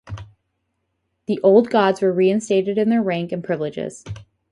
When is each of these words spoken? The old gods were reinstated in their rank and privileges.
The 1.27 1.39
old 1.43 1.69
gods 1.69 2.01
were 2.01 2.11
reinstated 2.11 2.79
in 2.79 2.89
their 2.89 3.03
rank 3.03 3.31
and 3.31 3.43
privileges. 3.43 4.03